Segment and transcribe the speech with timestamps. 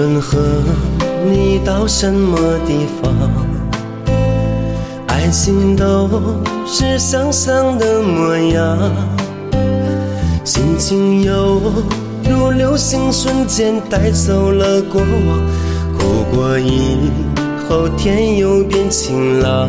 [0.00, 0.38] 论和
[1.30, 3.12] 你到什么地方，
[5.08, 6.08] 爱情都
[6.66, 8.78] 是想象的模样，
[10.42, 11.60] 心情犹
[12.24, 15.38] 如流星，瞬间带走了过往，
[15.98, 17.10] 哭过以
[17.68, 19.68] 后天又变晴朗。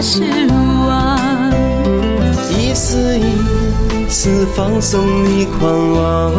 [0.00, 0.22] 失
[0.86, 1.18] 望。
[2.50, 6.32] 一次一次放纵你狂妄，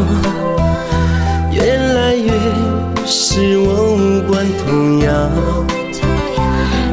[1.51, 2.31] 越来越
[3.05, 5.31] 使我无关痛痒。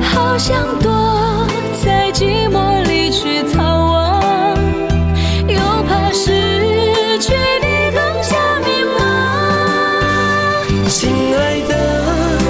[0.00, 1.46] 好想躲
[1.84, 4.56] 在寂寞里去逃亡，
[5.46, 6.30] 又怕失
[7.20, 8.98] 去你更加迷茫。
[10.88, 11.72] 亲爱的，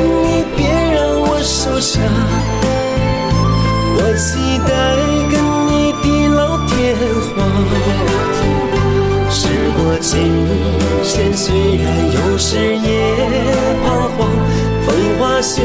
[0.03, 0.59] 你别
[0.95, 2.01] 让我受伤，
[4.07, 4.71] 我期待
[5.33, 5.35] 跟
[5.67, 6.95] 你地老天
[7.33, 7.35] 荒。
[9.31, 10.13] 时过境
[11.03, 12.87] 迁，虽然有时也
[13.83, 14.29] 彷徨，
[14.85, 14.87] 风
[15.19, 15.63] 花雪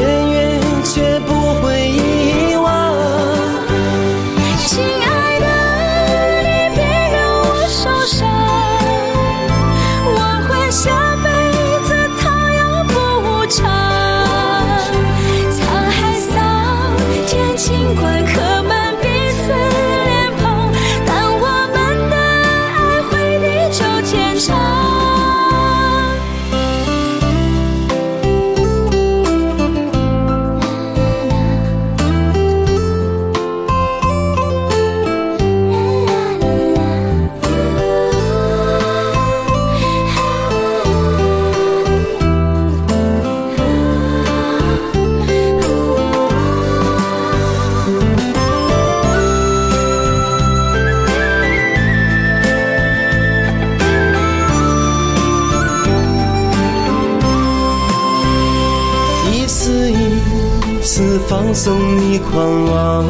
[60.82, 63.04] 次放纵你狂妄，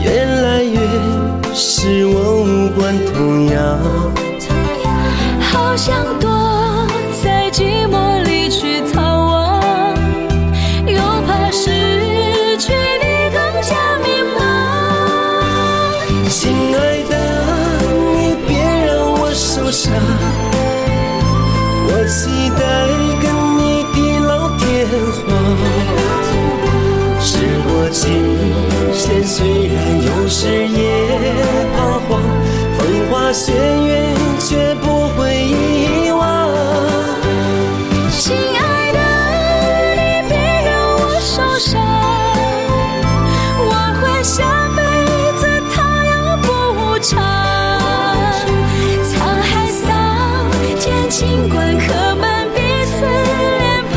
[0.00, 0.80] 越来越
[1.54, 3.78] 使我无关痛痒。
[5.40, 6.28] 好想躲
[7.22, 9.62] 在寂寞里去逃亡，
[10.86, 11.70] 又怕失
[12.58, 14.06] 去你更加迷
[14.36, 14.40] 茫。
[16.28, 17.12] 亲爱的，
[18.16, 18.56] 你别
[18.86, 19.92] 让我受伤，
[21.88, 22.62] 我期待
[33.36, 33.92] 风花雪月
[34.38, 36.48] 却不会遗忘。
[38.18, 38.98] 亲爱的，
[39.94, 40.32] 你别
[40.64, 41.78] 让我受伤，
[43.68, 43.70] 我
[44.00, 44.42] 会下
[44.74, 44.80] 辈
[45.38, 45.42] 子
[45.74, 46.48] 讨要补
[47.00, 47.12] 偿。
[49.04, 49.84] 沧海桑
[50.80, 51.84] 田，尽管刻
[52.16, 52.24] 满
[52.54, 53.96] 彼此脸庞，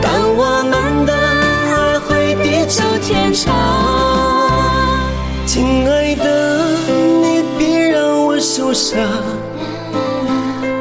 [0.00, 3.52] 但我们的爱会地久天长。
[5.46, 5.99] 亲爱
[8.70, 9.00] 让我受伤，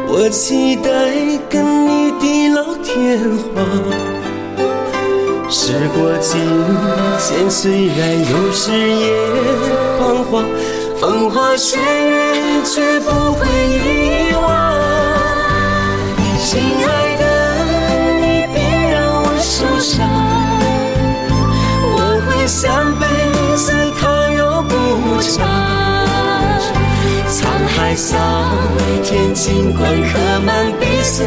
[0.07, 0.91] 我期待
[1.49, 3.19] 跟你地老天
[3.55, 3.65] 荒。
[5.49, 6.39] 时过境
[7.17, 9.11] 迁，虽然有时也
[9.97, 10.45] 彷徨，
[10.99, 13.47] 风花雪月却不会
[27.89, 28.15] 在夏
[29.03, 31.23] 天，尽管刻满彼此